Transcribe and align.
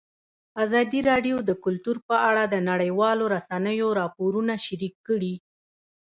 ازادي 0.63 0.99
راډیو 1.09 1.37
د 1.49 1.51
کلتور 1.63 1.97
په 2.07 2.15
اړه 2.29 2.43
د 2.47 2.55
نړیوالو 2.69 3.23
رسنیو 3.35 3.87
راپورونه 3.99 4.53
شریک 4.65 4.95
کړي. 5.07 5.33